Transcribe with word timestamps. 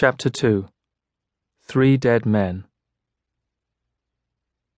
Chapter 0.00 0.30
2 0.30 0.68
Three 1.64 1.96
Dead 1.96 2.24
Men. 2.24 2.66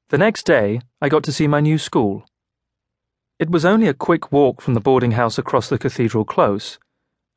The 0.08 0.17
next 0.17 0.46
day, 0.46 0.81
I 1.03 1.11
got 1.11 1.25
to 1.25 1.33
see 1.33 1.46
my 1.46 1.61
new 1.61 1.77
school. 1.77 2.25
It 3.38 3.51
was 3.51 3.67
only 3.67 3.87
a 3.87 3.93
quick 3.93 4.33
walk 4.33 4.62
from 4.62 4.72
the 4.72 4.80
boarding 4.80 5.11
house 5.11 5.37
across 5.37 5.69
the 5.69 5.77
cathedral 5.77 6.25
close, 6.25 6.79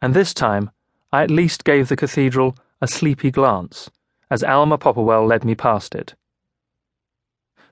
and 0.01 0.13
this 0.13 0.33
time 0.33 0.71
I 1.11 1.23
at 1.23 1.29
least 1.29 1.65
gave 1.65 1.89
the 1.89 1.97
cathedral 1.97 2.55
a 2.79 2.87
sleepy 2.87 3.31
glance 3.31 3.89
as 4.31 4.45
Alma 4.45 4.77
Popplewell 4.77 5.27
led 5.27 5.43
me 5.43 5.53
past 5.53 5.93
it. 5.93 6.15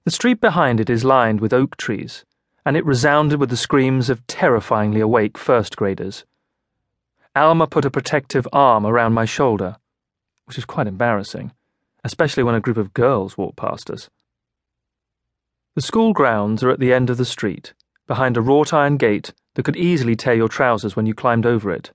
The 0.03 0.11
street 0.11 0.41
behind 0.41 0.81
it 0.81 0.89
is 0.89 1.05
lined 1.05 1.39
with 1.39 1.53
oak 1.53 1.77
trees, 1.77 2.25
and 2.65 2.75
it 2.75 2.85
resounded 2.85 3.39
with 3.39 3.49
the 3.49 3.55
screams 3.55 4.09
of 4.09 4.27
terrifyingly 4.27 4.99
awake 4.99 5.37
first 5.37 5.77
graders. 5.77 6.25
Alma 7.33 7.65
put 7.65 7.85
a 7.85 7.89
protective 7.89 8.45
arm 8.51 8.85
around 8.85 9.13
my 9.13 9.23
shoulder 9.23 9.77
which 10.51 10.57
is 10.57 10.65
quite 10.65 10.85
embarrassing, 10.85 11.53
especially 12.03 12.43
when 12.43 12.55
a 12.55 12.59
group 12.59 12.75
of 12.75 12.93
girls 12.93 13.37
walk 13.37 13.55
past 13.55 13.89
us. 13.89 14.09
The 15.75 15.81
school 15.81 16.11
grounds 16.11 16.61
are 16.61 16.69
at 16.69 16.81
the 16.81 16.91
end 16.91 17.09
of 17.09 17.15
the 17.15 17.23
street, 17.23 17.73
behind 18.05 18.35
a 18.35 18.41
wrought 18.41 18.73
iron 18.73 18.97
gate 18.97 19.33
that 19.53 19.63
could 19.63 19.77
easily 19.77 20.17
tear 20.17 20.33
your 20.33 20.49
trousers 20.49 20.93
when 20.93 21.05
you 21.05 21.13
climbed 21.13 21.45
over 21.45 21.71
it. 21.71 21.91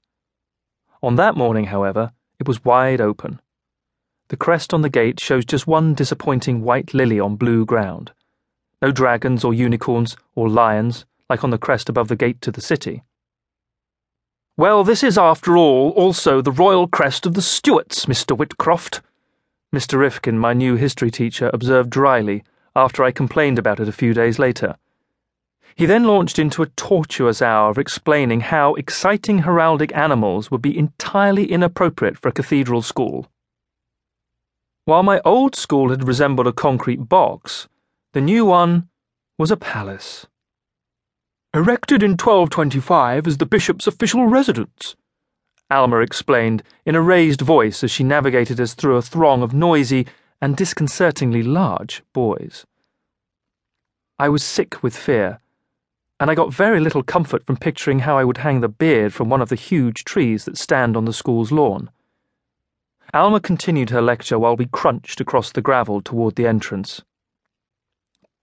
On 1.02 1.16
that 1.16 1.36
morning, 1.36 1.66
however, 1.66 2.12
it 2.38 2.48
was 2.48 2.64
wide 2.64 2.98
open. 2.98 3.42
The 4.28 4.38
crest 4.38 4.72
on 4.72 4.80
the 4.80 4.88
gate 4.88 5.20
shows 5.20 5.44
just 5.44 5.66
one 5.66 5.92
disappointing 5.92 6.62
white 6.62 6.94
lily 6.94 7.20
on 7.20 7.36
blue 7.36 7.66
ground. 7.66 8.12
No 8.80 8.90
dragons 8.90 9.44
or 9.44 9.52
unicorns 9.52 10.16
or 10.34 10.48
lions, 10.48 11.04
like 11.28 11.44
on 11.44 11.50
the 11.50 11.58
crest 11.58 11.90
above 11.90 12.08
the 12.08 12.16
gate 12.16 12.40
to 12.40 12.50
the 12.50 12.62
city. 12.62 13.02
Well, 14.58 14.84
this 14.84 15.02
is, 15.02 15.18
after 15.18 15.54
all, 15.54 15.90
also 15.90 16.40
the 16.40 16.50
royal 16.50 16.88
crest 16.88 17.26
of 17.26 17.34
the 17.34 17.42
Stuarts, 17.42 18.06
Mr. 18.06 18.34
Whitcroft. 18.34 19.02
Mr. 19.74 19.98
Rifkin, 19.98 20.38
my 20.38 20.54
new 20.54 20.76
history 20.76 21.10
teacher, 21.10 21.50
observed 21.52 21.90
dryly 21.90 22.42
after 22.74 23.04
I 23.04 23.10
complained 23.10 23.58
about 23.58 23.80
it 23.80 23.88
a 23.88 23.92
few 23.92 24.14
days 24.14 24.38
later. 24.38 24.76
He 25.74 25.84
then 25.84 26.04
launched 26.04 26.38
into 26.38 26.62
a 26.62 26.68
tortuous 26.68 27.42
hour 27.42 27.68
of 27.68 27.76
explaining 27.76 28.40
how 28.40 28.72
exciting 28.76 29.42
heraldic 29.42 29.94
animals 29.94 30.50
would 30.50 30.62
be 30.62 30.78
entirely 30.78 31.44
inappropriate 31.52 32.16
for 32.16 32.28
a 32.28 32.32
cathedral 32.32 32.80
school. 32.80 33.26
While 34.86 35.02
my 35.02 35.20
old 35.22 35.54
school 35.54 35.90
had 35.90 36.08
resembled 36.08 36.46
a 36.46 36.52
concrete 36.52 37.10
box, 37.10 37.68
the 38.14 38.22
new 38.22 38.46
one 38.46 38.88
was 39.38 39.50
a 39.50 39.56
palace 39.58 40.26
erected 41.56 42.02
in 42.02 42.10
1225 42.10 43.26
as 43.26 43.38
the 43.38 43.46
bishop's 43.46 43.86
official 43.86 44.26
residence. 44.26 44.94
Alma 45.70 46.00
explained 46.00 46.62
in 46.84 46.94
a 46.94 47.00
raised 47.00 47.40
voice 47.40 47.82
as 47.82 47.90
she 47.90 48.04
navigated 48.04 48.60
us 48.60 48.74
through 48.74 48.96
a 48.96 49.00
throng 49.00 49.42
of 49.42 49.54
noisy 49.54 50.06
and 50.42 50.54
disconcertingly 50.54 51.42
large 51.42 52.02
boys. 52.12 52.66
I 54.18 54.28
was 54.28 54.42
sick 54.44 54.82
with 54.82 54.94
fear, 54.94 55.40
and 56.20 56.30
I 56.30 56.34
got 56.34 56.52
very 56.52 56.78
little 56.78 57.02
comfort 57.02 57.46
from 57.46 57.56
picturing 57.56 58.00
how 58.00 58.18
I 58.18 58.24
would 58.24 58.38
hang 58.38 58.60
the 58.60 58.68
beard 58.68 59.14
from 59.14 59.30
one 59.30 59.40
of 59.40 59.48
the 59.48 59.56
huge 59.56 60.04
trees 60.04 60.44
that 60.44 60.58
stand 60.58 60.94
on 60.94 61.06
the 61.06 61.12
school's 61.14 61.52
lawn. 61.52 61.88
Alma 63.14 63.40
continued 63.40 63.88
her 63.88 64.02
lecture 64.02 64.38
while 64.38 64.56
we 64.56 64.66
crunched 64.66 65.22
across 65.22 65.52
the 65.52 65.62
gravel 65.62 66.02
toward 66.02 66.36
the 66.36 66.46
entrance. 66.46 67.00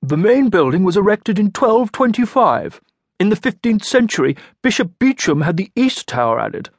The 0.01 0.17
main 0.17 0.49
building 0.49 0.83
was 0.83 0.97
erected 0.97 1.37
in 1.37 1.45
1225. 1.45 2.81
In 3.23 3.29
the 3.29 3.37
15th 3.37 3.85
century, 3.85 4.35
Bishop 4.61 4.99
Beauchamp 4.99 5.43
had 5.43 5.55
the 5.55 5.71
East 5.77 6.07
Tower 6.09 6.41
added. 6.41 6.69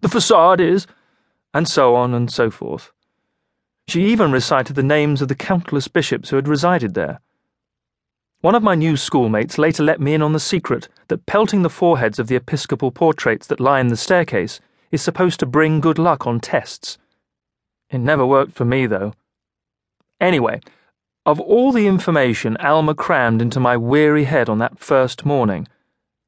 The 0.00 0.08
facade 0.08 0.60
is. 0.60 0.84
And 1.54 1.68
so 1.68 1.94
on 1.94 2.12
and 2.12 2.28
so 2.28 2.50
forth. 2.50 2.90
She 3.86 4.06
even 4.06 4.32
recited 4.32 4.74
the 4.74 4.82
names 4.82 5.22
of 5.22 5.28
the 5.28 5.36
countless 5.36 5.86
bishops 5.86 6.30
who 6.30 6.34
had 6.34 6.48
resided 6.48 6.94
there. 6.94 7.20
One 8.40 8.56
of 8.56 8.64
my 8.64 8.74
new 8.74 8.96
schoolmates 8.96 9.58
later 9.58 9.84
let 9.84 10.00
me 10.00 10.12
in 10.12 10.22
on 10.22 10.32
the 10.32 10.40
secret 10.40 10.88
that 11.06 11.24
pelting 11.24 11.62
the 11.62 11.70
foreheads 11.70 12.18
of 12.18 12.26
the 12.26 12.34
episcopal 12.34 12.90
portraits 12.90 13.46
that 13.46 13.60
line 13.60 13.86
the 13.86 13.96
staircase 13.96 14.58
is 14.90 15.02
supposed 15.02 15.38
to 15.38 15.46
bring 15.46 15.78
good 15.78 16.00
luck 16.00 16.26
on 16.26 16.40
tests. 16.40 16.98
It 17.90 17.98
never 17.98 18.26
worked 18.26 18.54
for 18.54 18.64
me, 18.64 18.86
though. 18.86 19.14
Anyway, 20.20 20.62
of 21.24 21.38
all 21.38 21.70
the 21.70 21.86
information 21.86 22.56
Alma 22.56 22.96
crammed 22.96 23.40
into 23.40 23.60
my 23.60 23.76
weary 23.76 24.24
head 24.24 24.48
on 24.48 24.58
that 24.58 24.80
first 24.80 25.24
morning, 25.24 25.68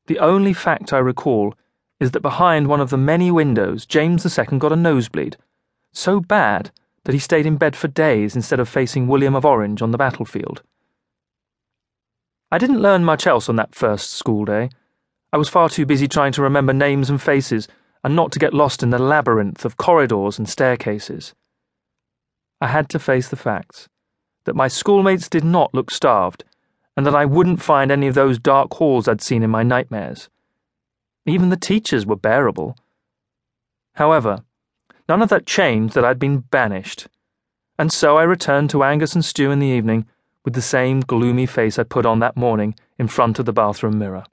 the 0.08 0.18
only 0.18 0.52
fact 0.52 0.92
I 0.92 0.98
recall 0.98 1.54
is 2.00 2.10
that 2.10 2.20
behind 2.20 2.66
one 2.66 2.80
of 2.80 2.90
the 2.90 2.96
many 2.96 3.30
windows 3.30 3.86
James 3.86 4.26
II 4.26 4.58
got 4.58 4.72
a 4.72 4.76
nosebleed, 4.76 5.36
so 5.92 6.18
bad 6.18 6.70
that 7.04 7.12
he 7.12 7.18
stayed 7.18 7.46
in 7.46 7.56
bed 7.56 7.76
for 7.76 7.88
days 7.88 8.34
instead 8.34 8.58
of 8.58 8.68
facing 8.68 9.06
William 9.06 9.34
of 9.34 9.44
Orange 9.44 9.82
on 9.82 9.90
the 9.90 9.98
battlefield. 9.98 10.62
I 12.50 12.58
didn't 12.58 12.80
learn 12.80 13.04
much 13.04 13.26
else 13.26 13.48
on 13.48 13.56
that 13.56 13.74
first 13.74 14.12
school 14.12 14.44
day. 14.44 14.70
I 15.32 15.36
was 15.36 15.50
far 15.50 15.68
too 15.68 15.84
busy 15.84 16.08
trying 16.08 16.32
to 16.32 16.42
remember 16.42 16.72
names 16.72 17.10
and 17.10 17.20
faces 17.20 17.68
and 18.02 18.16
not 18.16 18.32
to 18.32 18.38
get 18.38 18.54
lost 18.54 18.82
in 18.82 18.90
the 18.90 18.98
labyrinth 18.98 19.64
of 19.64 19.76
corridors 19.76 20.38
and 20.38 20.48
staircases. 20.48 21.34
I 22.60 22.68
had 22.68 22.88
to 22.90 22.98
face 22.98 23.28
the 23.28 23.36
facts 23.36 23.88
that 24.44 24.56
my 24.56 24.68
schoolmates 24.68 25.28
did 25.28 25.44
not 25.44 25.74
look 25.74 25.90
starved, 25.90 26.44
and 26.98 27.06
that 27.06 27.14
I 27.14 27.26
wouldn't 27.26 27.62
find 27.62 27.92
any 27.92 28.08
of 28.08 28.16
those 28.16 28.40
dark 28.40 28.74
halls 28.74 29.06
I'd 29.06 29.22
seen 29.22 29.44
in 29.44 29.50
my 29.50 29.62
nightmares. 29.62 30.28
Even 31.26 31.48
the 31.48 31.56
teachers 31.56 32.04
were 32.04 32.16
bearable. 32.16 32.76
However, 33.94 34.42
none 35.08 35.22
of 35.22 35.28
that 35.28 35.46
changed 35.46 35.94
that 35.94 36.04
I'd 36.04 36.18
been 36.18 36.38
banished, 36.38 37.06
and 37.78 37.92
so 37.92 38.16
I 38.16 38.24
returned 38.24 38.70
to 38.70 38.82
Angus 38.82 39.14
and 39.14 39.24
Stew 39.24 39.52
in 39.52 39.60
the 39.60 39.68
evening 39.68 40.06
with 40.44 40.54
the 40.54 40.60
same 40.60 40.98
gloomy 40.98 41.46
face 41.46 41.78
I'd 41.78 41.88
put 41.88 42.04
on 42.04 42.18
that 42.18 42.36
morning 42.36 42.74
in 42.98 43.06
front 43.06 43.38
of 43.38 43.46
the 43.46 43.52
bathroom 43.52 43.96
mirror. 43.96 44.24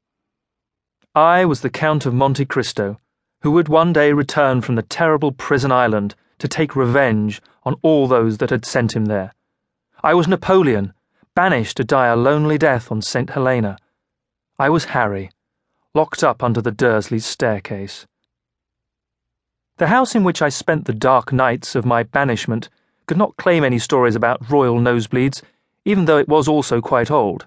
I 1.13 1.45
was 1.45 1.61
the 1.61 1.69
Count 1.69 2.07
of 2.07 2.15
Monte 2.15 2.45
Cristo, 2.45 2.99
who 3.43 3.51
would 3.51 3.69
one 3.69 3.93
day 3.93 4.11
return 4.11 4.61
from 4.61 4.73
the 4.73 4.81
terrible 4.81 5.31
prison 5.31 5.71
island 5.71 6.15
to 6.39 6.47
take 6.47 6.75
revenge 6.75 7.43
on 7.61 7.75
all 7.83 8.07
those 8.07 8.39
that 8.39 8.49
had 8.49 8.65
sent 8.65 8.95
him 8.95 9.05
there. 9.05 9.35
I 10.03 10.15
was 10.15 10.27
Napoleon, 10.27 10.94
banished 11.35 11.77
to 11.77 11.83
die 11.83 12.07
a 12.07 12.15
lonely 12.15 12.57
death 12.57 12.91
on 12.91 13.01
St. 13.01 13.29
Helena. 13.29 13.77
I 14.57 14.69
was 14.69 14.85
Harry, 14.85 15.29
locked 15.93 16.23
up 16.23 16.41
under 16.41 16.61
the 16.61 16.71
Dursleys' 16.71 17.25
staircase. 17.25 18.07
The 19.77 19.87
house 19.87 20.15
in 20.15 20.23
which 20.23 20.41
I 20.41 20.49
spent 20.49 20.85
the 20.85 20.93
dark 20.93 21.33
nights 21.33 21.75
of 21.75 21.85
my 21.85 22.03
banishment 22.03 22.69
could 23.05 23.17
not 23.17 23.35
claim 23.35 23.63
any 23.63 23.77
stories 23.77 24.15
about 24.15 24.49
royal 24.49 24.79
nosebleeds, 24.79 25.43
even 25.83 26.05
though 26.05 26.17
it 26.17 26.29
was 26.29 26.47
also 26.47 26.81
quite 26.81 27.11
old. 27.11 27.45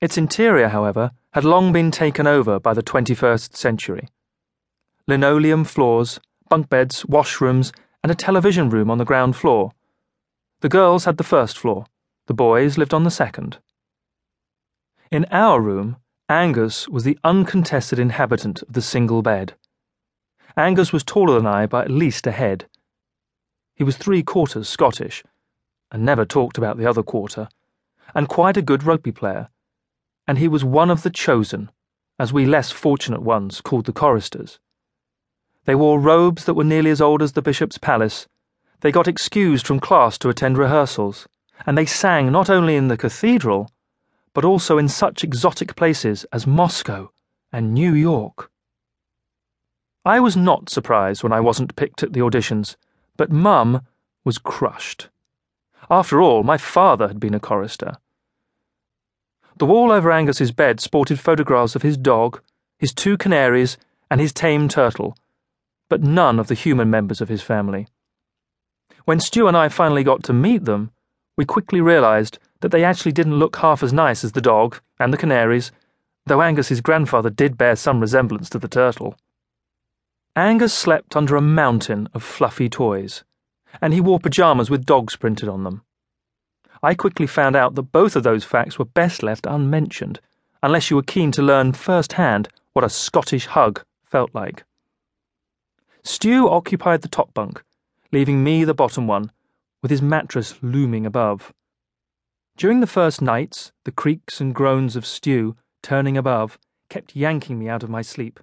Its 0.00 0.18
interior, 0.18 0.68
however, 0.68 1.10
had 1.32 1.44
long 1.44 1.72
been 1.72 1.90
taken 1.90 2.26
over 2.26 2.60
by 2.60 2.74
the 2.74 2.82
21st 2.82 3.56
century. 3.56 4.08
Linoleum 5.08 5.64
floors, 5.64 6.20
bunk 6.48 6.68
beds, 6.68 7.02
washrooms, 7.04 7.72
and 8.02 8.12
a 8.12 8.14
television 8.14 8.68
room 8.68 8.90
on 8.90 8.98
the 8.98 9.04
ground 9.04 9.34
floor 9.36 9.72
the 10.60 10.68
girls 10.68 11.06
had 11.06 11.16
the 11.16 11.24
first 11.24 11.58
floor, 11.58 11.86
the 12.30 12.34
boys 12.34 12.78
lived 12.78 12.94
on 12.94 13.02
the 13.02 13.10
second. 13.10 13.58
In 15.10 15.26
our 15.32 15.60
room, 15.60 15.96
Angus 16.28 16.86
was 16.88 17.02
the 17.02 17.18
uncontested 17.24 17.98
inhabitant 17.98 18.62
of 18.62 18.72
the 18.72 18.82
single 18.82 19.20
bed. 19.20 19.54
Angus 20.56 20.92
was 20.92 21.02
taller 21.02 21.34
than 21.34 21.48
I 21.48 21.66
by 21.66 21.82
at 21.82 21.90
least 21.90 22.28
a 22.28 22.30
head. 22.30 22.68
He 23.74 23.82
was 23.82 23.96
three 23.96 24.22
quarters 24.22 24.68
Scottish, 24.68 25.24
and 25.90 26.04
never 26.04 26.24
talked 26.24 26.56
about 26.56 26.78
the 26.78 26.86
other 26.86 27.02
quarter, 27.02 27.48
and 28.14 28.28
quite 28.28 28.56
a 28.56 28.62
good 28.62 28.84
rugby 28.84 29.10
player, 29.10 29.48
and 30.24 30.38
he 30.38 30.46
was 30.46 30.62
one 30.62 30.88
of 30.88 31.02
the 31.02 31.10
chosen, 31.10 31.72
as 32.16 32.32
we 32.32 32.46
less 32.46 32.70
fortunate 32.70 33.22
ones 33.22 33.60
called 33.60 33.86
the 33.86 33.92
choristers. 33.92 34.60
They 35.64 35.74
wore 35.74 35.98
robes 35.98 36.44
that 36.44 36.54
were 36.54 36.62
nearly 36.62 36.90
as 36.90 37.00
old 37.00 37.22
as 37.22 37.32
the 37.32 37.42
bishop's 37.42 37.78
palace 37.78 38.28
they 38.82 38.92
got 38.92 39.08
excused 39.08 39.66
from 39.66 39.80
class 39.80 40.16
to 40.18 40.28
attend 40.28 40.58
rehearsals, 40.58 41.26
and 41.66 41.76
they 41.76 41.86
sang 41.86 42.32
not 42.32 42.50
only 42.50 42.76
in 42.76 42.88
the 42.88 42.96
cathedral, 42.96 43.70
but 44.32 44.44
also 44.44 44.78
in 44.78 44.88
such 44.88 45.24
exotic 45.24 45.76
places 45.76 46.24
as 46.32 46.46
Moscow 46.46 47.10
and 47.52 47.74
New 47.74 47.94
York. 47.94 48.50
I 50.04 50.20
was 50.20 50.36
not 50.36 50.70
surprised 50.70 51.22
when 51.22 51.32
I 51.32 51.40
wasn't 51.40 51.76
picked 51.76 52.02
at 52.02 52.12
the 52.12 52.20
auditions, 52.20 52.76
but 53.16 53.30
Mum 53.30 53.82
was 54.24 54.38
crushed. 54.38 55.08
After 55.90 56.22
all, 56.22 56.42
my 56.42 56.56
father 56.56 57.08
had 57.08 57.20
been 57.20 57.34
a 57.34 57.40
chorister. 57.40 57.96
The 59.56 59.66
wall 59.66 59.92
over 59.92 60.10
Angus's 60.10 60.52
bed 60.52 60.80
sported 60.80 61.20
photographs 61.20 61.74
of 61.76 61.82
his 61.82 61.98
dog, 61.98 62.40
his 62.78 62.94
two 62.94 63.18
canaries, 63.18 63.76
and 64.10 64.20
his 64.20 64.32
tame 64.32 64.68
turtle, 64.68 65.16
but 65.90 66.02
none 66.02 66.38
of 66.38 66.46
the 66.46 66.54
human 66.54 66.88
members 66.88 67.20
of 67.20 67.28
his 67.28 67.42
family. 67.42 67.86
When 69.04 69.20
Stew 69.20 69.48
and 69.48 69.56
I 69.56 69.68
finally 69.68 70.02
got 70.02 70.22
to 70.24 70.32
meet 70.32 70.64
them, 70.64 70.92
we 71.36 71.44
quickly 71.44 71.80
realised 71.80 72.38
that 72.60 72.70
they 72.70 72.84
actually 72.84 73.12
didn't 73.12 73.38
look 73.38 73.56
half 73.56 73.82
as 73.82 73.92
nice 73.92 74.24
as 74.24 74.32
the 74.32 74.40
dog 74.40 74.80
and 74.98 75.12
the 75.12 75.16
canaries, 75.16 75.72
though 76.26 76.42
Angus's 76.42 76.80
grandfather 76.80 77.30
did 77.30 77.56
bear 77.56 77.76
some 77.76 78.00
resemblance 78.00 78.50
to 78.50 78.58
the 78.58 78.68
turtle. 78.68 79.16
Angus 80.36 80.72
slept 80.72 81.16
under 81.16 81.36
a 81.36 81.40
mountain 81.40 82.08
of 82.14 82.22
fluffy 82.22 82.68
toys, 82.68 83.24
and 83.80 83.92
he 83.92 84.00
wore 84.00 84.20
pyjamas 84.20 84.70
with 84.70 84.86
dogs 84.86 85.16
printed 85.16 85.48
on 85.48 85.64
them. 85.64 85.82
I 86.82 86.94
quickly 86.94 87.26
found 87.26 87.56
out 87.56 87.74
that 87.74 87.92
both 87.92 88.16
of 88.16 88.22
those 88.22 88.44
facts 88.44 88.78
were 88.78 88.84
best 88.84 89.22
left 89.22 89.46
unmentioned, 89.46 90.20
unless 90.62 90.90
you 90.90 90.96
were 90.96 91.02
keen 91.02 91.32
to 91.32 91.42
learn 91.42 91.72
firsthand 91.72 92.48
what 92.72 92.84
a 92.84 92.88
Scottish 92.88 93.46
hug 93.46 93.82
felt 94.04 94.34
like. 94.34 94.64
Stew 96.02 96.48
occupied 96.48 97.02
the 97.02 97.08
top 97.08 97.34
bunk, 97.34 97.62
leaving 98.12 98.42
me 98.42 98.64
the 98.64 98.74
bottom 98.74 99.06
one, 99.06 99.30
with 99.82 99.90
his 99.90 100.02
mattress 100.02 100.56
looming 100.62 101.06
above. 101.06 101.52
During 102.56 102.80
the 102.80 102.86
first 102.86 103.22
nights, 103.22 103.72
the 103.84 103.92
creaks 103.92 104.40
and 104.40 104.54
groans 104.54 104.96
of 104.96 105.06
Stew, 105.06 105.56
turning 105.82 106.16
above, 106.16 106.58
kept 106.90 107.16
yanking 107.16 107.58
me 107.58 107.68
out 107.68 107.82
of 107.82 107.88
my 107.88 108.02
sleep. 108.02 108.40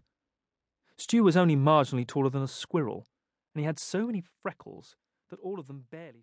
Stew 0.98 1.24
was 1.24 1.38
only 1.38 1.56
marginally 1.56 2.08
taller 2.08 2.30
than 2.30 2.42
a 2.42 2.48
squirrel, 2.48 3.06
and 3.54 3.60
he 3.62 3.66
had 3.66 3.78
so 3.78 4.08
many 4.08 4.24
freckles 4.42 4.96
that 5.30 5.40
all 5.42 5.60
of 5.60 5.68
them 5.68 5.86
barely 5.92 6.14